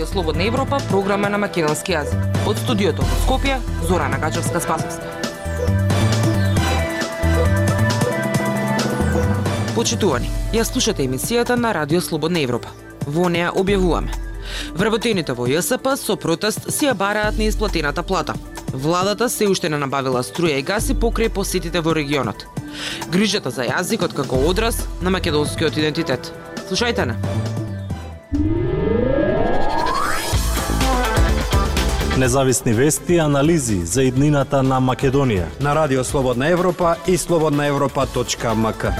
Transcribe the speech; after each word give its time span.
Радио 0.00 0.12
Слободна 0.12 0.44
Европа, 0.44 0.78
програма 0.88 1.28
на 1.28 1.36
македонски 1.38 1.92
јазик. 1.92 2.20
Од 2.48 2.56
студиото 2.56 3.04
во 3.04 3.16
Скопје, 3.20 3.58
Зорана 3.84 4.16
Гачевска-Спасовска. 4.16 5.04
Почитувани, 9.74 10.30
ја 10.56 10.64
слушате 10.64 11.04
емисијата 11.04 11.58
на 11.60 11.74
Радио 11.76 12.00
Слободна 12.00 12.40
Европа. 12.40 12.72
Во 13.04 13.28
неа 13.28 13.52
објавуваме. 13.52 14.16
Вработените 14.72 15.36
во 15.36 15.44
ЈСП 15.44 15.92
со 16.00 16.16
протест 16.16 16.72
си 16.72 16.88
ја 16.88 16.96
бараат 16.96 17.36
неисплатената 17.36 18.02
плата. 18.02 18.40
Владата 18.72 19.28
се 19.28 19.52
уште 19.52 19.68
не 19.68 19.76
набавила 19.76 20.24
струја 20.24 20.56
и 20.56 20.64
гаси 20.64 20.96
покрај 20.96 21.28
посетите 21.28 21.84
во 21.84 21.92
регионот. 21.92 22.48
Грижата 23.12 23.52
за 23.52 23.68
јазикот 23.68 24.16
како 24.16 24.40
одраз 24.48 24.80
на 25.02 25.10
македонскиот 25.10 25.76
идентитет. 25.76 26.32
Слушајте 26.70 27.04
на. 27.04 27.20
Независни 32.20 32.72
вести 32.72 33.14
и 33.14 33.18
анализи 33.18 33.86
за 33.86 34.02
иднината 34.02 34.58
на 34.62 34.76
Македонија. 34.76 35.46
На 35.60 35.72
Радио 35.74 36.04
Слободна 36.04 36.48
Европа 36.48 36.96
и 37.08 37.16
слободнаевропа.мк. 37.16 38.92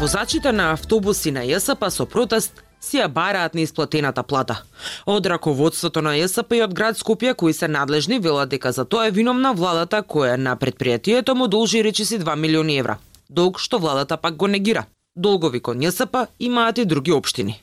Возачите 0.00 0.52
на 0.52 0.72
автобуси 0.72 1.30
на 1.30 1.46
ЈСП 1.46 1.90
со 1.90 2.06
протест 2.06 2.64
си 2.80 2.98
ја 2.98 3.06
бараат 3.08 3.54
неисплатената 3.54 4.22
плата. 4.22 4.64
Од 5.06 5.26
раководството 5.26 6.02
на 6.02 6.18
ЈСП 6.18 6.58
и 6.58 6.62
од 6.66 6.74
град 6.74 6.98
Скопје 6.98 7.34
кои 7.34 7.52
се 7.52 7.68
надлежни 7.68 8.18
велат 8.18 8.48
дека 8.48 8.72
за 8.72 8.84
тоа 8.84 9.06
е 9.06 9.14
виновна 9.14 9.54
владата 9.54 10.02
која 10.02 10.36
на 10.36 10.56
предпријатието 10.56 11.34
му 11.34 11.46
должи 11.46 11.84
речиси 11.84 12.18
2 12.18 12.36
милиони 12.36 12.78
евра. 12.78 12.98
Долг 13.30 13.60
што 13.60 13.78
владата 13.78 14.16
пак 14.16 14.36
го 14.36 14.46
негира. 14.46 14.86
Долгови 15.16 15.60
кон 15.60 15.82
ЈСП 15.82 16.26
имаат 16.40 16.78
и 16.78 16.84
други 16.84 17.12
општини. 17.12 17.62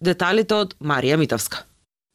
Деталите 0.00 0.54
од 0.54 0.76
Марија 0.76 1.16
Митовска. 1.16 1.64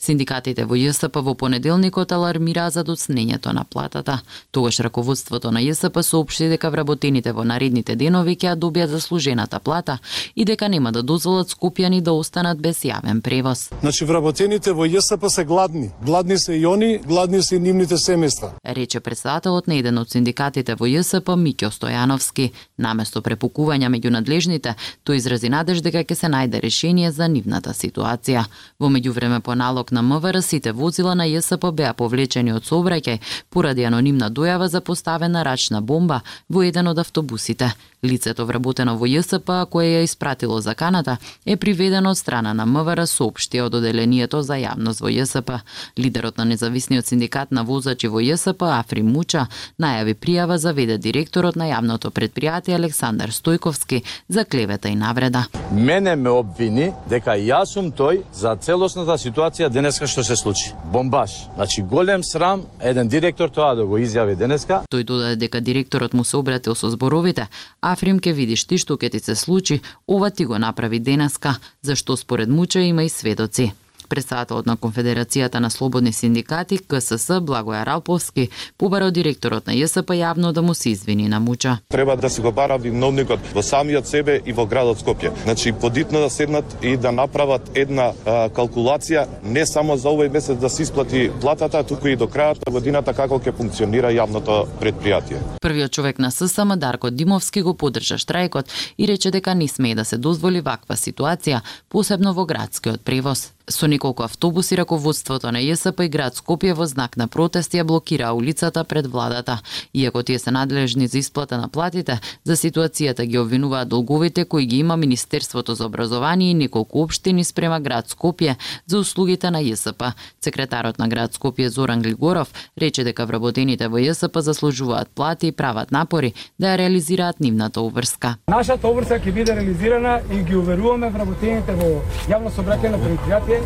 Синдикатите 0.02 0.64
во 0.64 0.78
ЈСП 0.80 1.20
во 1.20 1.34
понеделникот 1.36 2.14
алармираа 2.16 2.70
за 2.72 2.86
доцнењето 2.88 3.52
на 3.52 3.66
платата. 3.68 4.22
Тогаш 4.52 4.80
раководството 4.80 5.52
на 5.52 5.60
ЈСП 5.60 6.04
соопшти 6.04 6.48
дека 6.48 6.70
вработените 6.72 7.34
во 7.36 7.44
наредните 7.44 7.98
денови 8.00 8.38
ќе 8.40 8.48
ја 8.48 8.56
добијат 8.56 8.94
заслужената 8.96 9.60
плата 9.60 9.98
и 10.36 10.46
дека 10.46 10.70
нема 10.70 10.94
да 10.96 11.04
дозволат 11.04 11.52
скопјани 11.52 12.00
да 12.02 12.14
останат 12.14 12.62
без 12.62 12.80
јавен 12.80 13.20
превоз. 13.22 13.70
Значи 13.82 14.06
вработените 14.06 14.72
во 14.72 14.88
ЈСП 14.88 15.30
се 15.30 15.44
гладни. 15.44 15.92
Гладни 16.06 16.38
се 16.38 16.56
и 16.56 16.66
они, 16.66 16.98
гладни 16.98 17.44
се 17.44 17.56
и 17.56 17.60
нивните 17.60 17.98
семејства. 18.00 18.56
Рече 18.64 19.00
председателот 19.00 19.68
на 19.68 19.76
еден 19.76 19.98
од 19.98 20.10
синдикатите 20.10 20.76
во 20.80 20.88
ЈСП 20.88 21.36
Миќо 21.36 21.74
Стојановски. 21.76 22.52
Наместо 22.78 23.20
препукувања 23.20 23.92
меѓу 23.92 24.16
надлежните, 24.16 24.76
тој 25.04 25.20
изрази 25.20 25.50
надеж 25.50 25.84
дека 25.84 26.08
ќе 26.08 26.16
се 26.16 26.32
најде 26.32 26.64
решение 26.64 27.12
за 27.12 27.28
нивната 27.28 27.76
ситуација. 27.76 28.48
Во 28.80 28.88
меѓувреме 28.88 29.44
по 29.44 29.56
налог 29.56 29.89
на 29.92 30.02
МВР 30.02 30.42
сите 30.42 30.72
возила 30.72 31.16
на 31.16 31.26
ЈСП 31.28 31.72
беа 31.72 31.94
повлечени 31.94 32.54
од 32.54 32.64
сообраќај 32.64 33.20
поради 33.50 33.84
анонимна 33.84 34.30
дојава 34.32 34.68
за 34.68 34.82
поставена 34.82 35.44
рачна 35.44 35.82
бомба 35.82 36.22
во 36.50 36.64
еден 36.64 36.88
од 36.88 37.00
автобусите. 37.00 37.74
Лицето 38.04 38.46
вработено 38.46 38.96
во 38.98 39.08
ЈСП, 39.08 39.66
кое 39.70 39.88
ја 39.88 40.04
испратило 40.04 40.62
заканата, 40.62 41.18
е 41.46 41.58
приведено 41.58 42.12
од 42.12 42.18
страна 42.18 42.54
на 42.54 42.66
МВР 42.66 43.04
соопштија 43.04 43.66
од 43.68 43.76
оделението 43.76 44.42
за 44.42 44.56
јавност 44.56 45.02
во 45.04 45.12
ЈСП. 45.12 45.60
Лидерот 45.98 46.38
на 46.38 46.46
независниот 46.46 47.06
синдикат 47.06 47.52
на 47.52 47.64
возачи 47.64 48.08
во 48.08 48.22
ЈСП, 48.24 48.72
Афри 48.80 49.04
Муча, 49.04 49.48
најави 49.80 50.16
пријава 50.16 50.56
за 50.58 50.72
веде 50.72 50.98
директорот 50.98 51.56
на 51.56 51.68
јавното 51.68 52.12
предпријатие 52.16 52.76
Александар 52.76 53.30
Стојковски 53.30 54.04
за 54.30 54.46
клевета 54.46 54.90
и 54.90 54.96
навреда. 54.96 55.46
Мене 55.72 56.16
ме 56.16 56.30
обвини 56.30 56.92
дека 57.10 57.36
јас 57.36 57.76
сум 57.76 57.92
тој 57.92 58.24
за 58.34 58.56
целосната 58.56 59.18
ситуација 59.20 59.70
денеска 59.80 60.08
што 60.08 60.24
се 60.24 60.36
случи. 60.36 60.74
Бомбаш. 60.92 61.32
Значи 61.56 61.82
голем 61.82 62.24
срам 62.24 62.66
еден 62.84 63.08
директор 63.08 63.50
тоа 63.50 63.76
да 63.76 63.86
го 63.88 63.98
изјави 63.98 64.36
денеска. 64.36 64.84
Тој 64.92 65.04
додаде 65.08 65.36
дека 65.40 65.62
директорот 65.62 66.14
му 66.14 66.24
се 66.24 66.38
обратил 66.38 66.76
со 66.76 66.90
зборовите 66.92 67.48
Африм 67.82 68.20
ке 68.20 68.34
видиш 68.34 68.66
ти 68.68 68.78
што 68.78 68.98
ке 68.98 69.10
ти 69.10 69.20
се 69.20 69.36
случи, 69.36 69.82
ова 70.08 70.32
ти 70.32 70.46
го 70.46 70.60
направи 70.60 71.00
денеска, 71.00 71.60
зашто 71.82 72.18
според 72.18 72.50
муче 72.50 72.80
има 72.80 73.04
и 73.04 73.10
сведоци. 73.10 73.74
Председателот 74.10 74.66
на 74.66 74.76
Конфедерацијата 74.78 75.60
на 75.60 75.70
слободни 75.70 76.14
синдикати 76.14 76.80
КСС 76.80 77.40
Благоја 77.42 77.86
Ралповски 77.86 78.50
побара 78.78 79.12
директорот 79.12 79.68
на 79.68 79.74
ЈСП 79.74 80.18
јавно 80.18 80.52
да 80.52 80.62
му 80.62 80.74
се 80.74 80.90
извини 80.90 81.28
на 81.28 81.40
Муча. 81.40 81.78
Треба 81.90 82.16
да 82.18 82.30
си 82.30 82.42
го 82.42 82.52
бара 82.52 82.78
виновникот 82.78 83.40
во 83.54 83.62
самиот 83.62 84.08
себе 84.08 84.42
и 84.46 84.54
во 84.54 84.66
градот 84.66 84.98
Скопје. 85.00 85.32
Значи 85.44 85.72
подитно 85.72 86.20
да 86.20 86.30
седнат 86.30 86.66
и 86.82 86.98
да 86.98 87.12
направат 87.12 87.70
една 87.76 88.12
а, 88.26 88.50
калкулација 88.50 89.28
не 89.44 89.66
само 89.66 89.98
за 89.98 90.10
овој 90.10 90.32
месец 90.34 90.58
да 90.58 90.70
се 90.70 90.84
исплати 90.84 91.30
платата, 91.42 91.84
туку 91.84 92.08
и 92.08 92.16
до 92.16 92.26
крајот 92.26 92.66
на 92.66 92.72
годината 92.72 93.14
како 93.14 93.40
ќе 93.40 93.54
функционира 93.54 94.10
јавното 94.12 94.66
предпријатие. 94.82 95.38
Првиот 95.62 95.92
човек 95.92 96.20
на 96.20 96.32
ССМ 96.32 96.76
Дарко 96.80 97.10
Димовски 97.12 97.62
го 97.62 97.74
поддржа 97.74 98.18
штрајкот 98.18 98.74
и 98.98 99.08
рече 99.08 99.32
дека 99.32 99.56
не 99.56 99.68
смее 99.68 99.96
да 99.96 100.06
се 100.06 100.18
дозволи 100.18 100.62
ваква 100.62 100.96
ситуација, 100.96 101.62
посебно 101.90 102.34
во 102.34 102.46
градскиот 102.46 103.02
превоз. 103.06 103.52
Со 103.70 103.88
неколку 103.88 104.24
автобуси 104.24 104.76
раководството 104.76 105.52
на 105.52 105.62
ЈСП 105.62 106.06
и 106.06 106.10
град 106.10 106.34
Скопје 106.34 106.74
во 106.74 106.88
знак 106.90 107.18
на 107.18 107.28
протест 107.28 107.76
ја 107.78 107.84
блокираа 107.86 108.34
улицата 108.34 108.84
пред 108.84 109.06
владата. 109.06 109.60
Иако 109.94 110.24
тие 110.24 110.40
се 110.40 110.52
надлежни 110.52 111.08
за 111.08 111.18
исплата 111.18 111.58
на 111.58 111.70
платите, 111.70 112.20
за 112.44 112.56
ситуацијата 112.56 113.26
ги 113.26 113.38
обвинуваат 113.38 113.90
долговите 113.90 114.46
кои 114.46 114.66
ги 114.66 114.78
има 114.78 114.98
Министерството 114.98 115.76
за 115.76 115.86
образование 115.86 116.52
и 116.52 116.54
неколку 116.54 117.04
општини 117.04 117.44
спрема 117.44 117.80
град 117.80 118.10
Скопје 118.10 118.56
за 118.88 119.00
услугите 119.00 119.52
на 119.52 119.62
ЈСП. 119.62 120.14
Секретарот 120.42 120.98
на 120.98 121.08
град 121.08 121.38
Скопје 121.38 121.68
Зоран 121.68 122.02
Глигоров 122.02 122.50
рече 122.82 123.04
дека 123.04 123.26
вработените 123.26 123.88
во 123.88 124.02
ЈСП 124.02 124.42
заслужуваат 124.42 125.10
плати 125.14 125.48
и 125.48 125.52
прават 125.52 125.92
напори 125.92 126.34
да 126.60 126.74
ја 126.74 126.78
реализираат 126.78 127.40
нивната 127.40 127.82
обврска. 127.82 128.36
Нашата 128.48 128.88
обврска 128.88 129.22
ќе 129.22 129.34
биде 129.34 129.54
реализирана 129.54 130.22
и 130.34 130.42
ги 130.42 130.56
уверуваме 130.56 131.10
вработените 131.10 131.78
во 131.78 132.02
јавно 132.26 132.50
собраќање 132.50 132.98
на 132.98 133.59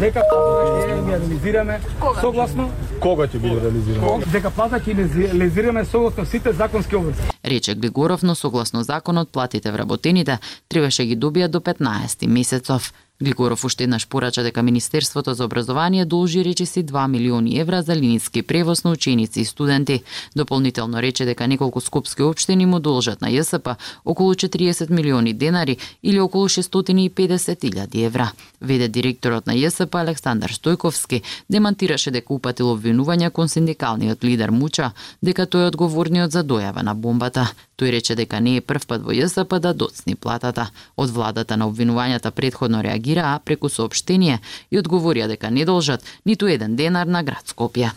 дека 0.00 0.22
плата 0.30 0.70
ќе 0.70 0.86
ја 0.88 1.18
реализираме 1.18 1.80
согласно 2.20 2.70
Кога 3.00 3.26
ќе 3.26 3.38
биде 3.38 3.60
реализирано? 3.60 4.20
дека 4.32 4.50
плата 4.50 4.80
ќе 4.80 4.94
ја 4.94 5.08
реализираме 5.16 5.84
согласно 5.84 6.24
сите 6.24 6.52
законски 6.52 6.96
обврски. 6.96 7.36
Рече 7.44 7.74
Глигоров, 7.74 8.22
но 8.22 8.34
согласно 8.34 8.82
законот 8.82 9.32
платите 9.32 9.72
вработените 9.72 10.38
требаше 10.68 11.04
ги 11.04 11.16
добијат 11.16 11.48
до 11.48 11.60
15 11.60 12.26
месецов. 12.26 12.92
Глигоров 13.22 13.64
уште 13.64 13.84
еднаш 13.84 14.08
порача 14.08 14.42
дека 14.42 14.62
Министерството 14.62 15.34
за 15.34 15.44
образование 15.44 16.04
должи 16.04 16.44
речиси 16.44 16.84
2 16.84 17.08
милиони 17.08 17.58
евра 17.58 17.82
за 17.82 17.96
линиски 17.96 18.42
превоз 18.42 18.84
на 18.84 18.90
ученици 18.90 19.40
и 19.40 19.44
студенти. 19.44 20.02
Дополнително 20.36 21.02
рече 21.02 21.24
дека 21.24 21.48
неколку 21.48 21.80
скопски 21.80 22.22
општини 22.22 22.66
му 22.66 22.80
должат 22.80 23.20
на 23.20 23.30
ЈСП 23.30 23.76
околу 24.04 24.34
40 24.34 24.90
милиони 24.90 25.32
денари 25.32 25.76
или 26.02 26.20
околу 26.20 26.48
650.000 26.48 28.06
евра. 28.06 28.32
Веде 28.60 28.88
директорот 28.88 29.46
на 29.46 29.54
ЈСП 29.54 29.94
Александар 29.94 30.50
Стојковски 30.50 31.22
демантираше 31.50 32.10
дека 32.10 32.32
упатил 32.32 32.72
обвинувања 32.72 33.30
кон 33.30 33.48
синдикалниот 33.48 34.24
лидер 34.24 34.50
Муча 34.50 34.92
дека 35.22 35.44
тој 35.44 35.64
е 35.64 35.66
одговорниот 35.68 36.32
за 36.32 36.44
дојава 36.44 36.82
на 36.82 36.94
бомбата. 36.94 37.52
Тој 37.80 37.90
рече 37.92 38.14
дека 38.14 38.40
не 38.40 38.56
е 38.56 38.60
прв 38.60 38.86
пат 38.86 39.04
во 39.04 39.12
ЈСП 39.12 39.60
да 39.60 39.72
доцни 39.74 40.16
платата. 40.16 40.70
Од 40.96 41.10
владата 41.10 41.56
на 41.56 41.68
обвинувањата 41.68 42.30
предходно 42.30 42.82
реагираа 43.14 43.40
преку 43.44 43.68
соопштение 43.68 44.40
и 44.70 44.78
одговорија 44.78 45.28
дека 45.28 45.50
не 45.50 45.64
должат 45.64 46.04
ниту 46.24 46.46
еден 46.46 46.76
денар 46.76 47.06
на 47.06 47.22
град 47.22 47.44
Скопје. 47.46 47.92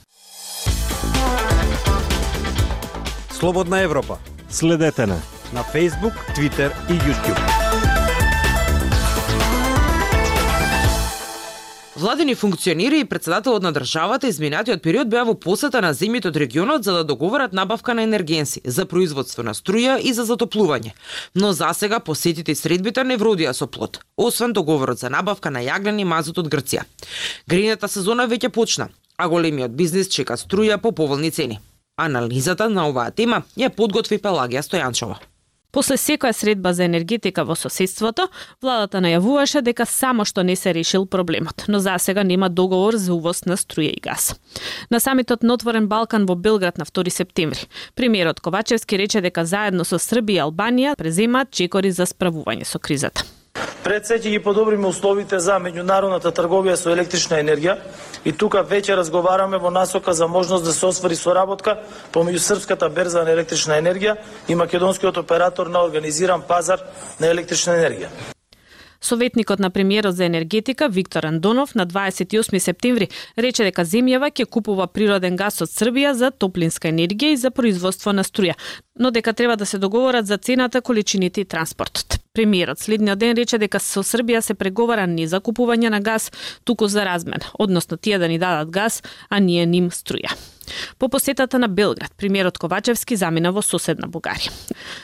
Слободна 3.31 3.81
Европа 3.81 4.19
Следете 4.49 5.05
на 5.05 5.19
на 5.53 5.63
Facebook, 5.63 6.13
Twitter 6.35 6.71
и 6.89 6.93
YouTube. 6.93 7.62
Владини 11.95 12.35
функционери 12.35 12.99
и 12.99 13.05
председателот 13.05 13.63
на 13.63 13.71
државата 13.71 14.27
изминатиот 14.27 14.81
период 14.81 15.09
беа 15.09 15.21
во 15.27 15.35
посета 15.37 15.77
на 15.85 15.91
земјите 15.93 16.31
од 16.31 16.37
регионот 16.41 16.83
за 16.83 16.93
да 16.97 17.03
договорат 17.05 17.53
набавка 17.53 17.93
на 17.93 18.01
енергенси 18.01 18.61
за 18.65 18.85
производство 18.89 19.43
на 19.43 19.53
струја 19.53 19.99
и 20.01 20.13
за 20.13 20.25
затоплување. 20.25 20.95
Но 21.35 21.51
за 21.53 21.69
сега 21.73 21.99
посетите 21.99 22.51
и 22.51 22.55
средбите 22.55 23.03
не 23.03 23.17
вродија 23.17 23.53
со 23.53 23.67
плод, 23.67 23.99
освен 24.17 24.53
договорот 24.53 24.99
за 24.99 25.11
набавка 25.13 25.51
на 25.51 25.61
јаглен 25.61 26.01
и 26.01 26.05
мазут 26.05 26.39
од 26.41 26.49
Грција. 26.49 26.81
Грејната 27.47 27.87
сезона 27.87 28.25
веќе 28.25 28.49
почна, 28.49 28.89
а 29.17 29.27
големиот 29.27 29.77
бизнис 29.77 30.09
чека 30.09 30.33
струја 30.33 30.79
по 30.81 30.91
поволни 30.91 31.29
цени. 31.31 31.59
Анализата 31.95 32.69
на 32.69 32.87
оваа 32.89 33.11
тема 33.11 33.43
ја 33.55 33.69
подготви 33.69 34.17
Пелагија 34.17 34.65
Стојанчова. 34.65 35.21
После 35.73 35.97
секоја 35.97 36.33
средба 36.37 36.73
за 36.73 36.85
енергетика 36.85 37.43
во 37.49 37.55
соседството, 37.57 38.27
владата 38.61 39.01
најавуваше 39.01 39.63
дека 39.65 39.87
само 39.89 40.21
што 40.21 40.45
не 40.45 40.55
се 40.55 40.69
решил 40.77 41.07
проблемот, 41.09 41.65
но 41.67 41.79
за 41.81 41.97
сега 41.97 42.23
нема 42.23 42.49
договор 42.49 42.93
за 42.93 43.15
увоз 43.17 43.45
на 43.49 43.57
струја 43.57 43.89
и 43.89 43.99
газ. 43.99 44.35
На 44.93 44.99
самитот 44.99 45.41
на 45.43 45.57
Отворен 45.57 45.87
Балкан 45.87 46.29
во 46.29 46.35
Белград 46.35 46.77
на 46.77 46.85
2 46.85 47.09
септември, 47.09 47.65
премиерот 47.95 48.39
Ковачевски 48.39 48.97
рече 48.97 49.21
дека 49.21 49.45
заедно 49.45 49.83
со 49.83 49.97
Србија 49.97 50.37
и 50.37 50.43
Албанија 50.45 50.95
преземаат 50.95 51.49
чекори 51.49 51.91
за 51.91 52.05
справување 52.05 52.69
со 52.69 52.77
кризата. 52.77 53.25
Пред 53.83 54.05
се 54.07 54.15
ќе 54.15 54.29
ги 54.31 54.39
подобриме 54.39 54.87
условите 54.87 55.39
за 55.43 55.57
меѓународната 55.59 56.31
трговија 56.31 56.77
со 56.79 56.93
електрична 56.93 57.41
енергија 57.43 57.73
и 58.23 58.31
тука 58.31 58.61
веќе 58.63 58.95
разговараме 58.95 59.59
во 59.59 59.71
насока 59.75 60.13
за 60.15 60.27
можност 60.27 60.63
да 60.63 60.71
се 60.71 60.85
освари 60.87 61.17
соработка 61.19 61.75
помеѓу 62.13 62.39
Српската 62.39 62.87
берза 62.89 63.25
на 63.27 63.35
електрична 63.35 63.75
енергија 63.83 64.15
и 64.47 64.55
македонскиот 64.55 65.17
оператор 65.19 65.67
на 65.67 65.83
организиран 65.83 66.47
пазар 66.47 66.79
на 67.19 67.27
електрична 67.27 67.75
енергија. 67.75 68.07
Советникот 69.03 69.59
на 69.59 69.69
премиерот 69.69 70.15
за 70.15 70.25
енергетика 70.25 70.89
Виктор 70.89 71.23
Андонов 71.23 71.75
на 71.75 71.87
28 71.87 72.57
септември 72.57 73.09
рече 73.37 73.65
дека 73.67 73.83
земјава 73.83 74.29
ќе 74.31 74.45
купува 74.47 74.87
природен 74.87 75.35
газ 75.35 75.59
од 75.65 75.73
Србија 75.73 76.13
за 76.15 76.31
топлинска 76.31 76.87
енергија 76.87 77.33
и 77.33 77.37
за 77.37 77.51
производство 77.51 78.13
на 78.13 78.23
струја, 78.23 78.55
но 78.95 79.11
дека 79.11 79.33
треба 79.33 79.57
да 79.59 79.65
се 79.65 79.77
договорат 79.77 80.27
за 80.27 80.37
цената, 80.37 80.81
количините 80.81 81.41
и 81.41 81.45
транспортот. 81.45 82.19
Премиерот 82.33 82.79
следниот 82.79 83.19
ден 83.19 83.35
рече 83.35 83.59
дека 83.59 83.83
со 83.83 84.07
Србија 84.07 84.39
се 84.39 84.53
преговара 84.53 85.03
не 85.07 85.27
за 85.27 85.43
купување 85.43 85.91
на 85.91 85.99
газ, 85.99 86.31
туку 86.63 86.87
за 86.87 87.03
размен, 87.03 87.43
односно 87.59 87.97
тие 87.97 88.17
да 88.17 88.27
ни 88.27 88.39
дадат 88.39 88.71
газ, 88.71 89.03
а 89.29 89.39
ние 89.39 89.65
ним 89.65 89.91
струја. 89.91 90.31
По 90.97 91.09
посетата 91.09 91.59
на 91.59 91.67
Белград, 91.67 92.11
премиерот 92.17 92.57
Ковачевски 92.57 93.15
замина 93.15 93.51
во 93.51 93.61
соседна 93.61 94.07
Бугарија. 94.07 94.51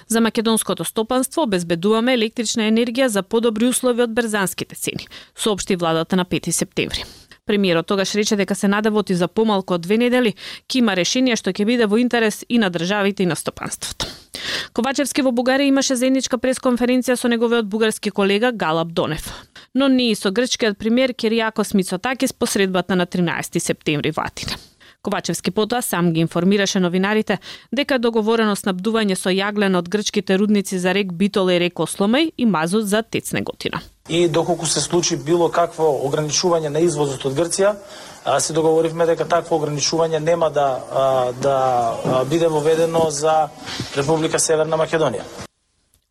За 0.07 0.21
македонското 0.21 0.85
стопанство 0.85 1.43
обезбедуваме 1.43 2.13
електрична 2.13 2.69
енергија 2.69 3.07
за 3.07 3.23
подобри 3.23 3.67
услови 3.67 4.03
од 4.03 4.13
берзанските 4.13 4.75
цени, 4.75 5.07
соопшти 5.35 5.75
владата 5.75 6.15
на 6.15 6.25
5 6.25 6.51
септември. 6.51 7.03
Премиерот 7.45 7.87
тогаш 7.87 8.15
рече 8.15 8.35
дека 8.35 8.55
се 8.55 8.67
надевот 8.67 9.09
и 9.09 9.15
за 9.15 9.27
помалку 9.27 9.73
од 9.73 9.81
две 9.81 9.97
недели 9.97 10.35
ќе 10.69 10.83
има 10.83 10.93
решение 10.93 11.35
што 11.35 11.49
ќе 11.49 11.65
биде 11.65 11.87
во 11.89 11.97
интерес 11.97 12.45
и 12.49 12.59
на 12.61 12.69
државите 12.69 13.23
и 13.23 13.25
на 13.25 13.35
стопанството. 13.35 14.05
Ковачевски 14.73 15.25
во 15.25 15.33
Бугарија 15.33 15.73
имаше 15.73 15.97
заедничка 15.97 16.37
пресконференција 16.37 17.17
со 17.17 17.27
неговиот 17.27 17.65
бугарски 17.65 18.11
колега 18.13 18.51
Галаб 18.53 18.93
Донев. 18.93 19.33
Но 19.73 19.87
не 19.87 20.11
и 20.11 20.15
со 20.15 20.29
грчкиот 20.29 20.77
премиер 20.77 21.13
Кириакос 21.13 21.73
Мицотакис 21.73 22.33
посредбата 22.33 22.95
на 22.95 23.07
13 23.07 23.59
септември 23.59 24.11
во 24.11 24.29
Атина. 24.29 24.61
Ковачевски 25.01 25.51
потоа 25.51 25.81
сам 25.81 26.13
ги 26.13 26.19
информираше 26.19 26.79
новинарите 26.79 27.37
дека 27.71 27.99
договорено 27.99 28.55
снабдување 28.59 29.15
со 29.15 29.31
јаглен 29.31 29.77
од 29.79 29.87
грчките 29.87 30.35
рудници 30.37 30.79
за 30.79 30.91
рек 30.93 31.13
Битола 31.13 31.55
и 31.55 31.59
рек 31.59 31.79
Осломеј 31.79 32.33
и 32.37 32.45
мазот 32.45 32.83
за 32.83 33.01
Тецнеготина. 33.03 33.79
И 34.09 34.27
доколку 34.27 34.65
се 34.65 34.81
случи 34.81 35.15
било 35.15 35.49
какво 35.49 35.87
ограничување 36.03 36.67
на 36.67 36.83
извозот 36.83 37.25
од 37.25 37.33
Грција, 37.33 37.75
се 38.39 38.53
договоривме 38.53 39.05
дека 39.05 39.23
такво 39.23 39.55
ограничување 39.55 40.19
нема 40.19 40.49
да 40.49 40.67
да 41.41 42.25
биде 42.29 42.47
воведено 42.47 43.09
за 43.09 43.47
Република 43.95 44.39
Северна 44.39 44.75
Македонија. 44.75 45.48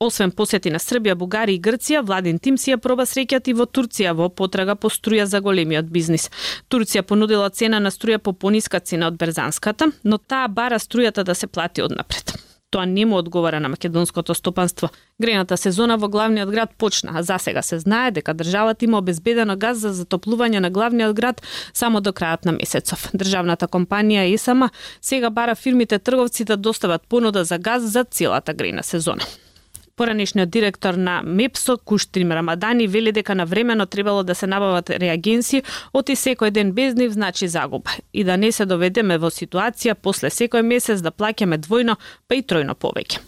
Освен 0.00 0.30
посети 0.30 0.70
на 0.70 0.78
Србија, 0.78 1.16
Бугарија 1.18 1.56
и 1.56 1.58
Грција, 1.58 2.04
владин 2.06 2.36
тим 2.38 2.54
си 2.54 2.70
ја 2.70 2.76
проба 2.78 3.02
среќат 3.02 3.48
и 3.50 3.54
во 3.58 3.64
Турција 3.66 4.12
во 4.14 4.28
потрага 4.30 4.76
по 4.78 4.86
струја 4.94 5.24
за 5.26 5.40
големиот 5.42 5.88
бизнис. 5.90 6.28
Турција 6.70 7.02
понудила 7.02 7.48
цена 7.50 7.80
на 7.82 7.90
струја 7.90 8.20
по 8.22 8.32
пониска 8.32 8.78
цена 8.78 9.08
од 9.10 9.16
берзанската, 9.18 9.90
но 10.04 10.18
таа 10.18 10.46
бара 10.48 10.78
струјата 10.78 11.24
да 11.26 11.34
се 11.34 11.46
плати 11.46 11.82
однапред. 11.82 12.30
Тоа 12.70 12.86
не 12.86 13.06
му 13.06 13.16
одговара 13.16 13.60
на 13.60 13.68
македонското 13.68 14.34
стопанство. 14.34 14.88
Грената 15.20 15.56
сезона 15.56 15.96
во 15.98 16.08
главниот 16.08 16.50
град 16.50 16.70
почна, 16.78 17.18
а 17.18 17.22
засега 17.22 17.62
се 17.62 17.78
знае 17.78 18.10
дека 18.10 18.34
државата 18.34 18.84
има 18.84 18.98
обезбедено 18.98 19.56
газ 19.56 19.82
за 19.82 19.92
затоплување 19.98 20.60
на 20.60 20.70
главниот 20.70 21.16
град 21.16 21.42
само 21.74 22.00
до 22.00 22.14
крајот 22.14 22.46
на 22.46 22.52
месецов. 22.52 23.10
Државната 23.14 23.66
компанија 23.66 24.30
ЕСАМА 24.30 24.70
сега 25.00 25.30
бара 25.30 25.54
фирмите 25.54 25.98
трговци 25.98 26.44
да 26.44 26.56
достават 26.56 27.02
понуда 27.08 27.44
за 27.44 27.58
газ 27.58 27.82
за 27.82 28.04
целата 28.04 28.54
грена 28.54 28.82
сезона. 28.82 29.26
Поранишниот 29.98 30.50
директор 30.50 30.94
на 30.94 31.22
МЕПСО, 31.24 31.76
Куштрим 31.84 32.30
Рамадани, 32.32 32.86
вели 32.86 33.12
дека 33.12 33.34
на 33.34 33.44
времено 33.46 33.86
требало 33.86 34.22
да 34.22 34.34
се 34.34 34.46
набават 34.46 34.90
реагенси, 34.90 35.62
оти 35.92 36.14
секој 36.14 36.50
ден 36.50 36.70
без 36.72 36.94
нив 36.94 37.10
значи 37.12 37.48
загуба 37.48 37.90
и 38.12 38.22
да 38.24 38.36
не 38.36 38.52
се 38.52 38.66
доведеме 38.66 39.18
во 39.18 39.26
ситуација 39.26 39.96
после 39.98 40.30
секој 40.30 40.62
месец 40.62 41.02
да 41.02 41.10
плаќаме 41.10 41.58
двојно, 41.58 41.98
па 42.28 42.38
и 42.38 42.46
тројно 42.46 42.78
повеќе. 42.78 43.18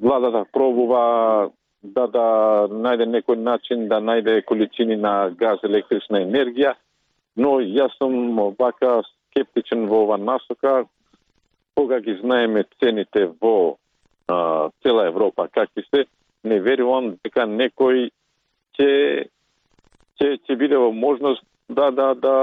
Владата 0.00 0.46
пробува 0.56 1.52
да 1.82 2.06
да 2.08 2.26
најде 2.72 3.04
некој 3.12 3.36
начин 3.36 3.88
да 3.88 4.00
најде 4.00 4.40
количини 4.48 4.96
на 4.96 5.28
газ 5.36 5.60
електрична 5.68 6.24
енергија, 6.24 6.72
но 7.36 7.60
јас 7.60 7.92
сум 8.00 8.32
вака 8.58 9.02
скептичен 9.04 9.84
во 9.84 10.06
ова 10.08 10.16
насока 10.16 10.86
кога 11.76 12.00
ги 12.00 12.16
знаеме 12.24 12.64
цените 12.80 13.28
во 13.40 13.76
а, 14.28 14.70
цела 14.82 15.06
Европа 15.06 15.48
какви 15.52 15.82
се, 15.94 16.06
не 16.44 16.60
верувам 16.60 17.16
дека 17.24 17.46
некој 17.46 18.10
ќе 18.78 18.90
ќе 20.20 20.38
ќе 20.46 20.56
биде 20.56 20.76
во 20.76 20.92
можност 20.92 21.42
да 21.68 21.90
да 21.90 22.14
да 22.14 22.36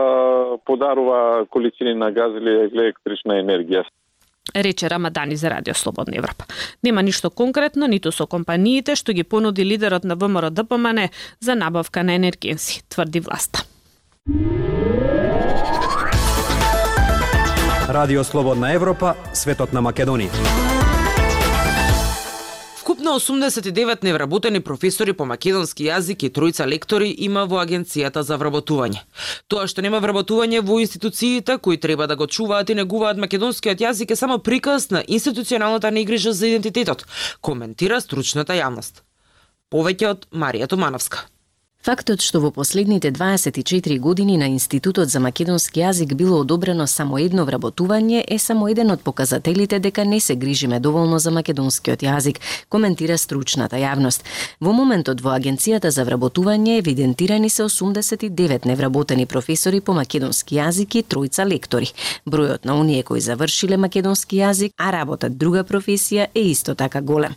подарува 0.65 1.45
количини 1.50 1.94
на 1.94 2.12
газ 2.12 2.35
или 2.39 2.69
електрична 2.71 3.39
енергија 3.39 3.83
рече 4.56 4.89
Рамадани 4.89 5.35
за 5.35 5.50
Радио 5.50 5.74
Слободна 5.74 6.18
Европа. 6.18 6.45
Нема 6.83 7.03
ништо 7.03 7.30
конкретно 7.30 7.88
ниту 7.88 8.12
со 8.12 8.27
компаниите 8.27 8.95
што 8.95 9.13
ги 9.13 9.24
понуди 9.24 9.63
лидерот 9.63 10.03
на 10.03 10.15
ВМРО 10.15 10.50
ДПМН 10.50 11.09
за 11.39 11.56
набавка 11.56 12.03
на 12.03 12.15
енергенси, 12.15 12.83
тврди 12.89 13.19
власта. 13.19 13.65
Радио 17.89 18.24
Слободна 18.24 18.74
Европа, 18.74 19.15
светот 19.33 19.74
на 19.74 19.81
Македонија. 19.81 20.73
Вкупно 22.83 23.12
89 23.19 24.03
невработени 24.03 24.59
професори 24.59 25.13
по 25.13 25.24
македонски 25.25 25.85
јазик 25.88 26.25
и 26.27 26.30
тројца 26.35 26.65
лектори 26.68 27.13
има 27.25 27.45
во 27.47 27.62
Агенцијата 27.62 28.25
за 28.27 28.35
вработување. 28.35 29.00
Тоа 29.47 29.69
што 29.71 29.85
нема 29.85 30.01
вработување 30.03 30.59
во 30.68 30.81
институциите 30.83 31.56
кои 31.63 31.80
треба 31.80 32.09
да 32.12 32.19
го 32.19 32.27
чуваат 32.27 32.69
и 32.69 32.75
негуваат 32.75 33.24
македонскиот 33.24 33.80
јазик 33.88 34.12
е 34.12 34.19
само 34.19 34.38
приказ 34.38 34.89
на 34.91 35.00
институционалната 35.07 35.91
негрижа 35.95 36.33
за 36.35 36.51
идентитетот, 36.51 37.07
коментира 37.39 38.01
стручната 38.03 38.59
јавност. 38.59 39.00
Повеќе 39.71 40.09
од 40.09 40.27
Марија 40.35 40.68
Томановска. 40.68 41.24
Фактот 41.83 42.21
што 42.24 42.39
во 42.39 42.47
последните 42.56 43.09
24 43.12 44.00
години 44.00 44.38
на 44.38 44.47
Институтот 44.47 45.09
за 45.12 45.19
македонски 45.19 45.81
јазик 45.81 46.13
било 46.15 46.38
одобрено 46.39 46.85
само 46.87 47.18
едно 47.19 47.44
вработување 47.44 48.21
е 48.23 48.37
само 48.40 48.69
еден 48.71 48.94
од 48.94 49.02
показателите 49.04 49.80
дека 49.83 50.06
не 50.06 50.21
се 50.23 50.37
грижиме 50.40 50.80
доволно 50.80 51.19
за 51.19 51.31
македонскиот 51.35 52.06
јазик, 52.07 52.40
коментира 52.69 53.18
стручната 53.18 53.75
јавност. 53.75 54.23
Во 54.61 54.71
моментот 54.71 55.19
во 55.19 55.33
Агенцијата 55.35 55.92
за 55.92 56.06
вработување 56.07 56.78
евидентирани 56.78 57.49
се 57.49 57.63
89 57.68 58.66
невработени 58.66 59.25
професори 59.25 59.81
по 59.81 59.92
македонски 59.92 60.56
јазик 60.56 60.95
и 60.95 61.04
тројца 61.04 61.44
лектори. 61.44 61.92
Бројот 62.25 62.63
на 62.63 62.80
оние 62.80 63.04
кои 63.04 63.19
завршиле 63.19 63.75
македонски 63.75 64.40
јазик, 64.40 64.71
а 64.78 64.95
работат 64.95 65.37
друга 65.37 65.68
професија 65.68 66.31
е 66.33 66.47
исто 66.47 66.75
така 66.75 67.02
голем. 67.02 67.35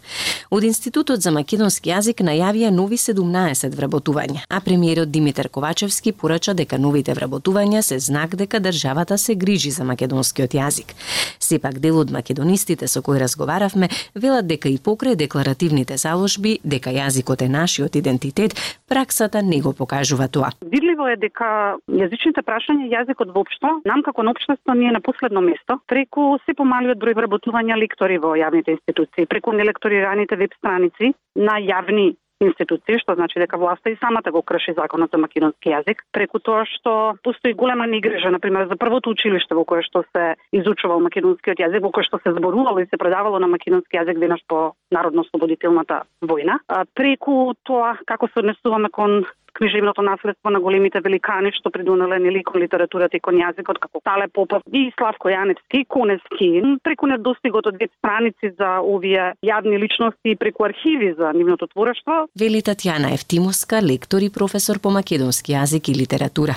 Од 0.50 0.70
Институтот 0.70 1.18
за 1.18 1.34
македонски 1.34 1.90
јазик 1.90 2.22
најавија 2.22 2.70
нови 2.70 2.94
17 2.94 3.74
вработувања 3.74 4.35
а 4.50 4.60
премиерот 4.60 5.10
Димитар 5.10 5.48
Ковачевски 5.48 6.12
порача 6.12 6.54
дека 6.54 6.78
новите 6.78 7.14
вработувања 7.14 7.80
се 7.82 7.98
знак 7.98 8.36
дека 8.36 8.60
државата 8.60 9.18
се 9.18 9.34
грижи 9.34 9.70
за 9.70 9.84
македонскиот 9.84 10.54
јазик. 10.54 10.94
Сепак 11.38 11.78
дел 11.78 11.98
од 11.98 12.10
македонистите 12.10 12.88
со 12.88 13.02
кои 13.02 13.20
разговаравме 13.20 13.88
велат 14.14 14.46
дека 14.46 14.68
и 14.68 14.78
покрај 14.78 15.16
декларативните 15.16 15.96
заложби 15.96 16.58
дека 16.64 16.90
јазикот 16.90 17.42
е 17.42 17.48
нашиот 17.48 17.96
идентитет, 17.96 18.54
праксата 18.88 19.42
не 19.42 19.60
го 19.60 19.72
покажува 19.72 20.28
тоа. 20.28 20.50
Видливо 20.60 21.08
е 21.08 21.16
дека 21.16 21.76
јазичните 21.88 22.42
прашања 22.42 22.90
јазикот 22.92 23.34
воопшто 23.34 23.80
нам 23.84 24.02
како 24.02 24.22
на 24.22 24.30
општество 24.30 24.74
ние 24.74 24.92
на 24.92 25.00
последно 25.00 25.40
место 25.40 25.80
преку 25.86 26.38
се 26.46 26.54
помалиот 26.54 26.98
број 26.98 27.16
вработувања 27.18 27.78
лектори 27.78 28.18
во 28.18 28.34
јавните 28.36 28.76
институции, 28.76 29.26
преку 29.26 29.52
нелекторираните 29.52 30.36
веб 30.36 30.54
страници 30.58 31.12
на 31.36 31.58
јавни 31.60 32.14
институции, 32.40 32.98
што 33.00 33.14
значи 33.14 33.38
дека 33.40 33.56
власта 33.56 33.90
и 33.90 33.96
самата 33.96 34.30
го 34.30 34.42
крши 34.42 34.74
законот 34.76 35.10
за 35.10 35.18
македонски 35.18 35.72
јазик, 35.72 36.04
преку 36.12 36.38
тоа 36.38 36.64
што 36.68 37.16
постои 37.24 37.54
голема 37.54 37.86
негрижа, 37.86 38.30
на 38.30 38.40
пример, 38.40 38.68
за 38.68 38.76
првото 38.76 39.10
училиште 39.10 39.54
во 39.54 39.64
кое 39.64 39.82
што 39.82 40.04
се 40.12 40.36
изучувал 40.52 41.00
македонскиот 41.00 41.58
јазик, 41.58 41.80
во 41.80 41.90
кое 41.90 42.04
што 42.04 42.20
се 42.20 42.34
зборувало 42.36 42.84
и 42.84 42.90
се 42.90 43.00
предавало 43.00 43.38
на 43.38 43.48
македонски 43.48 43.96
јазик 43.96 44.20
веднаш 44.20 44.44
по 44.48 44.74
народно-слободителната 44.92 46.04
војна, 46.22 46.60
преку 46.94 47.54
тоа 47.64 47.96
како 48.06 48.28
се 48.28 48.44
однесуваме 48.44 48.92
кон 48.92 49.24
книжевното 49.58 50.02
наследство 50.02 50.50
на 50.50 50.60
големите 50.60 51.00
великани 51.00 51.52
што 51.56 51.70
придонеле 51.70 52.18
нели 52.20 52.42
кон 52.44 52.60
литературата 52.60 53.16
и 53.16 53.20
кон 53.20 53.40
јазикот 53.40 53.80
како 53.80 54.00
Тале 54.04 54.28
Попов 54.28 54.62
и 54.72 54.90
Славко 54.98 55.32
Јаневски, 55.32 55.86
Куневски, 55.88 56.50
преку 56.84 57.08
недостигот 57.10 57.66
од 57.66 57.80
веб 57.80 57.92
страници 57.98 58.52
за 58.58 58.80
овие 58.84 59.32
јавни 59.42 59.80
личности 59.80 60.34
и 60.34 60.36
преку 60.36 60.68
архиви 60.68 61.14
за 61.18 61.32
нивното 61.32 61.66
творештво. 61.72 62.26
Вели 62.38 62.60
Татјана 62.60 63.14
Ефтимовска, 63.14 63.80
лектор 63.82 64.20
и 64.22 64.30
професор 64.30 64.80
по 64.82 64.90
македонски 64.90 65.56
јазик 65.56 65.90
и 65.90 65.98
литература. 66.00 66.56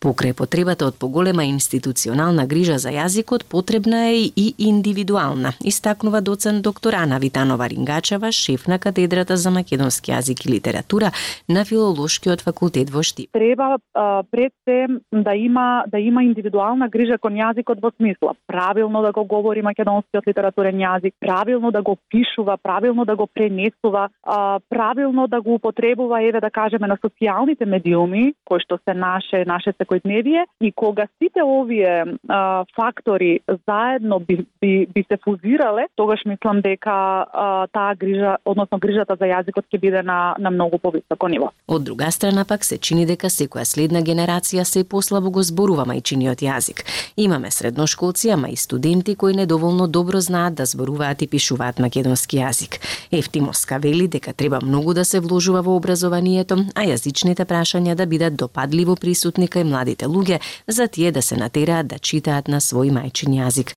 Покрај 0.00 0.34
потребата 0.36 0.86
од 0.86 0.98
поголема 1.00 1.44
институционална 1.48 2.46
грижа 2.46 2.76
за 2.78 2.92
јазикот, 2.94 3.46
потребна 3.50 4.10
е 4.12 4.28
и 4.36 4.54
индивидуална, 4.58 5.54
истакнува 5.64 6.20
доцент 6.20 6.62
доктор 6.62 6.94
Ана 6.94 7.18
Витанова 7.18 7.68
Рингачева, 7.68 8.32
шеф 8.32 8.66
на 8.68 8.78
катедрата 8.78 9.36
за 9.36 9.50
македонски 9.50 10.12
јазик 10.12 10.46
и 10.46 10.52
литература 10.52 11.10
на 11.48 11.64
Филолошкиот 11.64 12.35
факултет 12.40 12.90
во 12.90 13.02
Штип. 13.02 13.30
Треба 13.32 13.78
а, 13.94 14.22
пред 14.30 14.52
се 14.68 14.86
да 15.12 15.34
има 15.34 15.84
да 15.86 15.98
има 15.98 16.24
индивидуална 16.24 16.88
грижа 16.88 17.18
кон 17.18 17.34
јазикот 17.34 17.80
во 17.82 17.90
смисла 17.96 18.34
правилно 18.46 19.02
да 19.02 19.12
го 19.12 19.24
говори 19.24 19.62
македонскиот 19.62 20.26
литературен 20.26 20.78
јазик, 20.78 21.14
правилно 21.20 21.70
да 21.70 21.82
го 21.82 21.96
пишува, 22.10 22.56
правилно 22.62 23.04
да 23.04 23.16
го 23.16 23.26
пренесува, 23.26 24.08
а, 24.22 24.60
правилно 24.68 25.26
да 25.28 25.40
го 25.40 25.54
употребува 25.54 26.22
еве 26.22 26.40
да 26.40 26.50
кажеме 26.50 26.86
на 26.86 26.96
социјалните 26.96 27.64
медиуми 27.64 28.34
кои 28.44 28.60
што 28.60 28.78
се 28.84 28.94
наше 28.94 29.44
наше 29.46 29.72
секојдневие 29.78 30.46
и 30.60 30.72
кога 30.72 31.06
сите 31.18 31.42
овие 31.42 32.04
а, 32.28 32.64
фактори 32.76 33.40
заедно 33.68 34.20
би, 34.20 34.46
би, 34.60 34.86
би 34.94 35.04
се 35.08 35.18
фузирале, 35.24 35.86
тогаш 35.96 36.24
мислам 36.26 36.60
дека 36.60 37.26
а, 37.32 37.66
таа 37.72 37.94
грижа, 37.94 38.36
односно 38.44 38.78
грижата 38.78 39.16
за 39.16 39.26
јазикот 39.26 39.66
ќе 39.72 39.80
биде 39.80 40.02
на 40.02 40.34
на 40.38 40.50
многу 40.50 40.78
повисоко 40.78 41.28
ниво. 41.28 41.50
Од 41.68 41.84
друга 41.84 42.10
страна 42.10 42.25
пак 42.44 42.64
се 42.64 42.78
чини 42.78 43.06
дека 43.06 43.26
секоја 43.26 43.64
следна 43.64 44.02
генерација 44.02 44.64
се 44.64 44.84
послабо 44.84 45.30
го 45.30 45.42
зборува 45.42 45.84
мајчиниот 45.86 46.42
јазик. 46.42 46.84
Имаме 47.16 47.50
средношколци, 47.50 48.30
ама 48.30 48.48
и 48.48 48.56
студенти 48.56 49.14
кои 49.14 49.34
недоволно 49.34 49.86
добро 49.88 50.20
знаат 50.20 50.54
да 50.54 50.66
зборуваат 50.66 51.22
и 51.22 51.26
пишуваат 51.26 51.78
македонски 51.78 52.36
јазик. 52.36 52.78
Ефтимовска 53.10 53.78
вели 53.78 54.08
дека 54.08 54.32
треба 54.32 54.60
многу 54.62 54.94
да 54.94 55.04
се 55.04 55.20
вложува 55.20 55.62
во 55.62 55.76
образованието, 55.76 56.64
а 56.74 56.82
јазичните 56.84 57.44
прашања 57.44 57.94
да 57.94 58.06
бидат 58.06 58.36
допадливо 58.36 58.96
присутни 58.96 59.48
кај 59.48 59.64
младите 59.64 60.06
луѓе, 60.06 60.40
за 60.68 60.88
тие 60.88 61.12
да 61.12 61.22
се 61.22 61.36
натераат 61.36 61.86
да 61.86 61.98
читаат 61.98 62.48
на 62.48 62.60
свој 62.60 62.90
мајчин 62.90 63.36
јазик. 63.38 63.74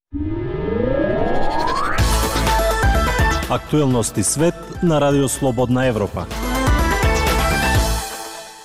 Актуелности 3.50 4.24
свет 4.24 4.56
на 4.84 5.02
Радио 5.02 5.28
Слободна 5.30 5.86
Европа. 5.86 6.49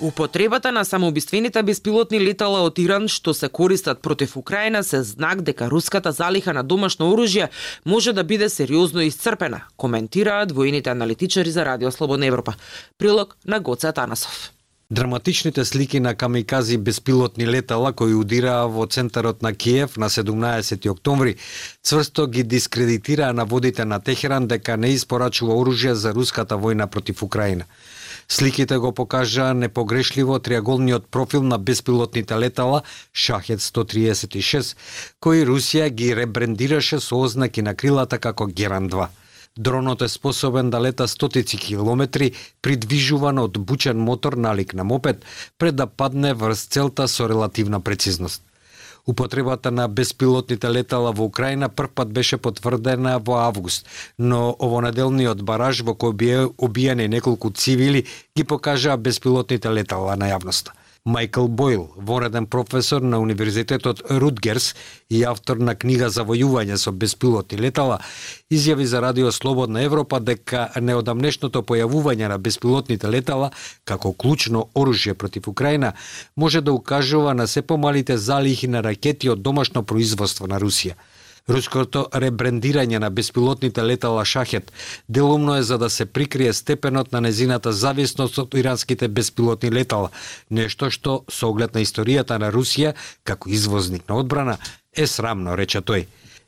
Употребата 0.05 0.71
на 0.71 0.85
самоубиствените 0.85 1.63
беспилотни 1.63 2.19
летала 2.21 2.59
од 2.67 2.77
Иран 2.77 3.07
што 3.09 3.33
се 3.33 3.47
користат 3.49 4.03
против 4.05 4.35
Украина 4.37 4.83
се 4.85 4.99
знак 5.01 5.41
дека 5.41 5.69
руската 5.71 6.11
залиха 6.11 6.53
на 6.53 6.61
домашно 6.63 7.07
оружје 7.09 7.47
може 7.85 8.13
да 8.13 8.23
биде 8.23 8.49
сериозно 8.49 9.01
исцрпена, 9.01 9.61
коментираат 9.77 10.51
воените 10.51 10.89
аналитичари 10.89 11.51
за 11.51 11.65
Радио 11.65 11.91
Слободна 11.91 12.25
Европа. 12.25 12.53
Прилог 12.97 13.37
на 13.47 13.59
Гоце 13.59 13.91
Танасов. 13.91 14.51
Драматичните 14.91 15.65
слики 15.65 15.99
на 15.99 16.15
камикази 16.15 16.77
беспилотни 16.77 17.47
летала 17.47 17.93
кои 17.93 18.13
удираа 18.13 18.67
во 18.67 18.85
центарот 18.85 19.41
на 19.41 19.53
Киев 19.53 19.97
на 19.97 20.09
17 20.09 20.89
октомври 20.91 21.35
цврсто 21.83 22.27
ги 22.27 22.43
дискредитираа 22.43 23.33
на 23.33 23.45
водите 23.45 23.85
на 23.85 23.99
Техеран 23.99 24.47
дека 24.47 24.77
не 24.77 24.93
испорачува 24.93 25.57
оружје 25.57 25.93
за 25.93 26.13
руската 26.13 26.55
војна 26.55 26.85
против 26.85 27.23
Украина. 27.23 27.65
Сликите 28.29 28.77
го 28.77 28.91
покажаа 28.91 29.53
непогрешливо 29.53 30.39
триаголниот 30.39 31.07
профил 31.07 31.43
на 31.43 31.57
беспилотните 31.57 32.39
летала 32.39 32.81
Шахет 33.13 33.59
136, 33.59 34.77
кои 35.19 35.45
Русија 35.45 35.89
ги 35.89 36.15
ребрендираше 36.15 36.99
со 36.99 37.15
ознаки 37.15 37.61
на 37.61 37.75
крилата 37.75 38.17
како 38.17 38.47
Геран 38.47 38.89
2. 38.89 39.07
Дронот 39.57 40.01
е 40.01 40.07
способен 40.07 40.69
да 40.69 40.81
лета 40.81 41.07
стотици 41.07 41.57
километри, 41.57 42.31
придвижуван 42.61 43.39
од 43.39 43.57
бучен 43.57 43.97
мотор 43.97 44.33
налик 44.33 44.73
на 44.73 44.83
мопед, 44.83 45.25
пред 45.57 45.75
да 45.75 45.87
падне 45.87 46.33
врз 46.33 46.65
целта 46.65 47.07
со 47.07 47.29
релативна 47.29 47.79
прецизност. 47.79 48.43
Употребата 49.07 49.71
на 49.71 49.87
беспилотните 49.87 50.69
летала 50.69 51.11
во 51.11 51.25
Украина 51.25 51.69
првпат 51.69 52.09
беше 52.09 52.37
потврдена 52.37 53.19
во 53.19 53.37
август, 53.45 53.85
но 54.17 54.55
овонеделниот 54.59 55.43
бараж 55.45 55.83
во 55.85 55.93
кој 55.93 56.13
бие 56.13 56.39
обијани 56.57 57.07
неколку 57.07 57.51
цивили 57.51 58.05
ги 58.35 58.43
покажаа 58.43 58.97
беспилотните 58.97 59.69
летала 59.69 60.15
на 60.15 60.33
јавноста. 60.33 60.73
Майкл 61.07 61.45
Бойл, 61.45 61.89
вореден 61.97 62.45
професор 62.45 63.01
на 63.01 63.19
Универзитетот 63.19 64.01
Рутгерс 64.09 64.75
и 65.09 65.23
автор 65.23 65.57
на 65.57 65.75
книга 65.75 66.09
за 66.09 66.23
војување 66.25 66.79
со 66.81 66.89
беспилотни 66.91 67.59
летала, 67.61 67.99
изјави 68.49 68.89
за 68.89 69.01
Радио 69.05 69.29
Слободна 69.31 69.83
Европа 69.85 70.17
дека 70.19 70.71
неодамнешното 70.81 71.61
појавување 71.61 72.25
на 72.33 72.39
беспилотните 72.41 73.11
летала 73.13 73.51
како 73.85 74.13
клучно 74.13 74.65
оружје 74.73 75.13
против 75.13 75.47
Украина 75.47 75.93
може 76.35 76.61
да 76.61 76.73
укажува 76.73 77.33
на 77.33 77.47
се 77.47 77.61
помалите 77.61 78.17
залихи 78.17 78.67
на 78.67 78.81
ракети 78.81 79.29
од 79.29 79.45
домашно 79.45 79.83
производство 79.83 80.47
на 80.47 80.57
Русија. 80.59 80.97
Руското 81.45 82.07
ребрендирање 82.09 82.97
на 82.97 83.11
беспилотните 83.13 83.83
летала 83.85 84.23
Шахет 84.25 84.71
делумно 85.09 85.55
е 85.55 85.63
за 85.63 85.77
да 85.77 85.89
се 85.89 86.05
прикрие 86.05 86.53
степенот 86.53 87.11
на 87.11 87.21
незината 87.21 87.73
зависност 87.73 88.37
од 88.37 88.53
иранските 88.53 89.07
беспилотни 89.07 89.69
летала, 89.71 90.09
нешто 90.49 90.89
што 90.89 91.21
со 91.29 91.51
оглед 91.53 91.77
на 91.77 91.85
историјата 91.85 92.39
на 92.41 92.49
Русија 92.49 92.95
како 93.23 93.49
извозник 93.49 94.09
на 94.09 94.17
одбрана 94.17 94.57
е 94.97 95.05
срамно, 95.05 95.53
рече 95.53 95.85
тој. 95.85 96.07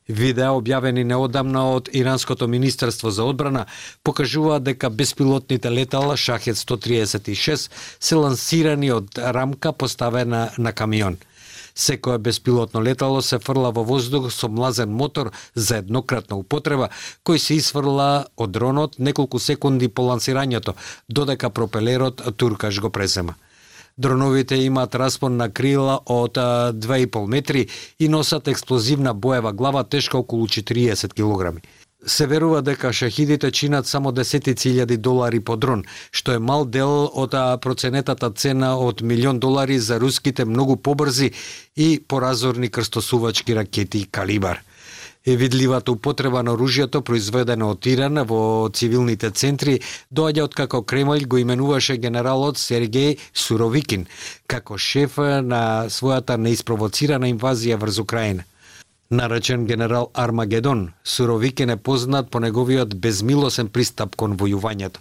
Видеа 0.09 0.49
објавени 0.57 1.03
неодамна 1.03 1.67
од 1.75 1.89
Иранското 1.93 2.47
министерство 2.47 3.11
за 3.11 3.23
одбрана 3.23 3.65
покажуваат 4.03 4.63
дека 4.63 4.89
беспилотните 4.89 5.71
летала 5.71 6.17
Шахет 6.17 6.55
136 6.55 7.69
се 7.99 8.15
лансирани 8.15 8.91
од 8.91 9.17
рамка 9.17 9.73
поставена 9.73 10.49
на 10.57 10.73
камион. 10.73 11.17
Секоја 11.77 12.17
беспилотно 12.17 12.81
летало 12.81 13.21
се 13.21 13.37
фрла 13.39 13.69
во 13.71 13.83
воздух 13.85 14.31
со 14.33 14.49
млазен 14.49 14.89
мотор 14.89 15.29
за 15.53 15.77
еднократна 15.77 16.39
употреба, 16.41 16.89
кој 17.21 17.37
се 17.37 17.57
изфрла 17.61 18.25
од 18.35 18.51
дронот 18.51 18.97
неколку 18.97 19.37
секунди 19.39 19.87
по 19.87 20.07
лансирањето, 20.09 20.73
додека 21.07 21.49
пропелерот 21.53 22.23
туркаш 22.37 22.81
го 22.81 22.89
презема. 22.89 23.35
Дроновите 23.97 24.55
имаат 24.55 24.95
распон 24.95 25.37
на 25.37 25.49
крила 25.49 25.99
од 26.05 26.37
2,5 26.37 27.27
метри 27.27 27.67
и 27.99 28.09
носат 28.09 28.47
експлозивна 28.47 29.13
боева 29.13 29.53
глава 29.53 29.83
тешка 29.83 30.17
околу 30.17 30.47
40 30.47 31.13
килограми. 31.13 31.61
Се 32.07 32.25
верува 32.27 32.61
дека 32.61 32.93
шахидите 32.93 33.51
чинат 33.51 33.87
само 33.87 34.11
десетици 34.15 34.69
илјади 34.71 34.95
долари 34.97 35.41
по 35.43 35.57
дрон, 35.59 35.83
што 36.15 36.31
е 36.31 36.39
мал 36.39 36.63
дел 36.63 37.11
од 37.11 37.35
проценетата 37.59 38.29
цена 38.31 38.77
од 38.79 39.03
милион 39.03 39.41
долари 39.43 39.75
за 39.79 39.99
руските 39.99 40.45
многу 40.45 40.77
побрзи 40.77 41.31
и 41.75 41.99
поразорни 42.07 42.69
крстосувачки 42.69 43.55
ракети 43.55 44.07
Калибар. 44.11 44.63
Е 45.25 45.35
видливата 45.35 45.91
употреба 45.91 46.43
на 46.43 46.55
оружјето 46.55 47.01
произведено 47.03 47.73
од 47.75 47.85
Иран 47.85 48.23
во 48.23 48.69
цивилните 48.71 49.31
центри 49.35 49.81
доаѓа 50.07 50.47
од 50.47 50.53
како 50.55 50.85
Кремљ 50.87 51.27
го 51.27 51.43
именуваше 51.43 51.97
генералот 51.97 52.55
Сергеј 52.55 53.17
Суровикин 53.33 54.07
како 54.47 54.77
шеф 54.77 55.17
на 55.43 55.91
својата 55.91 56.39
неиспровоцирана 56.39 57.27
инвазија 57.27 57.75
врз 57.75 57.99
Украина 57.99 58.47
наречен 59.09 59.65
генерал 59.65 60.11
Армагедон, 60.13 60.91
Суровикен 61.03 61.69
е 61.69 61.77
познат 61.77 62.31
по 62.31 62.39
неговиот 62.39 62.95
безмилосен 62.95 63.67
пристап 63.67 64.15
кон 64.15 64.35
војувањето. 64.37 64.99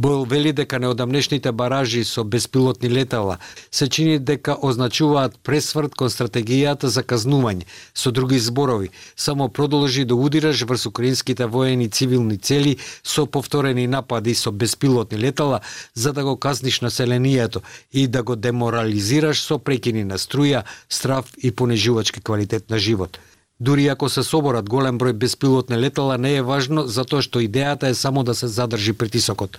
Бојл 0.00 0.24
вели 0.28 0.52
дека 0.52 0.78
неодамнешните 0.78 1.52
баражи 1.52 2.04
со 2.04 2.24
беспилотни 2.24 2.90
летала 2.90 3.38
се 3.70 3.88
чини 3.88 4.18
дека 4.18 4.56
означуваат 4.62 5.36
пресврт 5.42 5.94
кон 5.94 6.08
стратегијата 6.08 6.86
за 6.86 7.02
казнување. 7.02 7.68
Со 7.94 8.10
други 8.10 8.38
зборови, 8.38 8.90
само 9.16 9.48
продолжи 9.48 10.04
да 10.04 10.14
удираш 10.14 10.62
врз 10.62 10.86
украинските 10.86 11.46
воени 11.46 11.90
цивилни 11.90 12.38
цели 12.38 12.78
со 13.04 13.26
повторени 13.26 13.86
напади 13.86 14.34
со 14.34 14.52
беспилотни 14.52 15.18
летала 15.18 15.60
за 15.94 16.12
да 16.12 16.24
го 16.24 16.36
казниш 16.36 16.80
населението 16.80 17.60
и 17.92 18.06
да 18.08 18.22
го 18.22 18.36
деморализираш 18.36 19.42
со 19.42 19.58
прекини 19.58 20.04
на 20.04 20.18
струја, 20.18 20.62
страв 20.88 21.32
и 21.42 21.50
понижувачки 21.50 22.20
квалитет 22.20 22.70
на 22.70 22.78
живот. 22.78 23.18
Дури 23.60 23.86
ако 23.86 24.08
се 24.08 24.22
соборат 24.26 24.68
голем 24.68 24.98
број 24.98 25.12
беспилотни 25.12 25.76
летала, 25.78 26.18
не 26.18 26.32
е 26.36 26.42
важно 26.42 26.88
затоа 26.90 27.22
што 27.22 27.38
идејата 27.38 27.86
е 27.86 27.94
само 27.94 28.24
да 28.26 28.34
се 28.34 28.48
задржи 28.50 28.92
притисокот. 28.92 29.58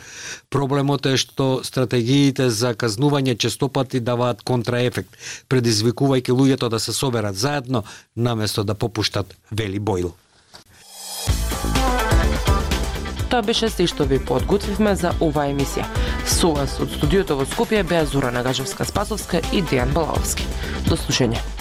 Проблемот 0.49 1.05
е 1.05 1.15
што 1.15 1.63
стратегиите 1.63 2.49
за 2.49 2.75
казнување 2.75 3.37
честопати 3.39 4.03
даваат 4.03 4.43
контраефект, 4.43 5.15
предизвикувајќи 5.47 6.35
луѓето 6.35 6.67
да 6.69 6.79
се 6.79 6.91
соберат 6.91 7.39
заедно, 7.39 7.83
наместо 8.15 8.63
да 8.63 8.75
попуштат, 8.75 9.31
вели 9.51 9.79
Бойл. 9.79 10.11
Тоа 13.31 13.41
беше 13.41 13.69
се 13.69 13.87
што 13.87 14.03
ви 14.03 14.19
подготвивме 14.19 14.95
за 14.95 15.15
оваа 15.23 15.47
емисија. 15.55 15.87
Со 16.27 16.51
вас 16.51 16.79
од 16.83 16.91
студиото 16.91 17.39
во 17.39 17.47
Скопје 17.47 17.87
беа 17.87 18.03
Зора 18.05 18.31
Нагажевска 18.31 18.83
Спасовска 18.83 19.39
и 19.55 19.63
Дејан 19.63 19.95
Балаовски. 19.95 20.43
До 20.83 20.99
слушање. 20.99 21.54